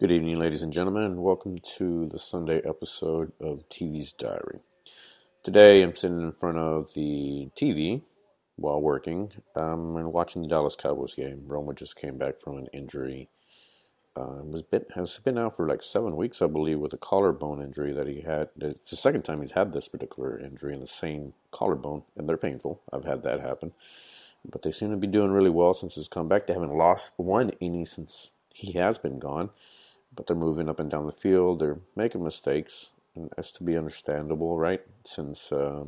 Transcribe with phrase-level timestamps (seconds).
[0.00, 4.60] Good evening, ladies and gentlemen, and welcome to the Sunday episode of TV's Diary.
[5.42, 8.00] Today, I'm sitting in front of the TV
[8.56, 11.42] while working um, and watching the Dallas Cowboys game.
[11.46, 13.28] Romo just came back from an injury.
[14.16, 17.60] Uh, was been, has been out for like seven weeks, I believe, with a collarbone
[17.60, 18.48] injury that he had.
[18.58, 22.38] It's the second time he's had this particular injury in the same collarbone, and they're
[22.38, 22.80] painful.
[22.90, 23.74] I've had that happen,
[24.50, 26.46] but they seem to be doing really well since his comeback.
[26.46, 29.50] They haven't lost one inning since he has been gone
[30.14, 31.60] but they're moving up and down the field.
[31.60, 34.82] They're making mistakes, and that's to be understandable, right?
[35.04, 35.84] Since uh,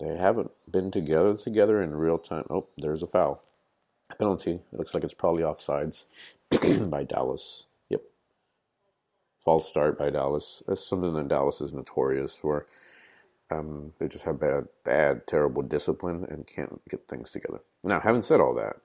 [0.00, 2.44] they haven't been together together in real time.
[2.50, 3.42] Oh, there's a foul.
[4.18, 4.60] Penalty.
[4.72, 6.04] It looks like it's probably offsides
[6.90, 7.64] by Dallas.
[7.88, 8.02] Yep.
[9.44, 10.62] False start by Dallas.
[10.66, 12.66] That's something that Dallas is notorious for.
[13.50, 17.60] Um, they just have bad, bad, terrible discipline and can't get things together.
[17.82, 18.76] Now, having said all that,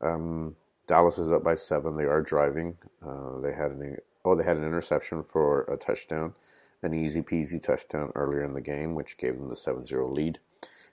[0.00, 0.56] um,
[0.92, 1.96] Dallas is up by seven.
[1.96, 2.76] They are driving.
[3.02, 3.96] Uh, they had an
[4.26, 6.34] oh they had an interception for a touchdown,
[6.82, 10.38] an easy peasy touchdown earlier in the game, which gave them the 7-0 lead.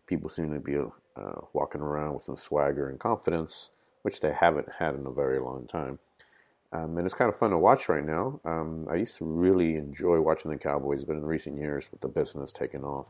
[0.07, 3.71] People seem to be uh, walking around with some swagger and confidence,
[4.03, 5.99] which they haven't had in a very long time.
[6.71, 8.39] Um, and it's kind of fun to watch right now.
[8.45, 12.07] Um, I used to really enjoy watching the Cowboys, but in recent years, with the
[12.07, 13.09] business taking off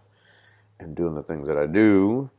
[0.79, 2.31] and doing the things that I do,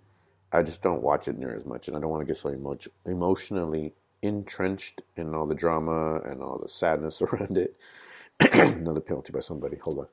[0.50, 2.50] I just don't watch it near as much, and I don't want to get so
[2.50, 7.76] emo- emotionally entrenched in all the drama and all the sadness around it.
[8.40, 9.78] Another penalty by somebody.
[9.78, 10.08] Hold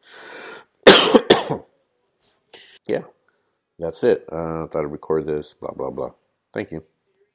[0.87, 1.63] on.
[2.87, 3.03] yeah,
[3.79, 4.25] that's it.
[4.31, 5.53] Uh, I thought I'd record this.
[5.53, 6.11] Blah blah blah.
[6.53, 6.83] Thank you.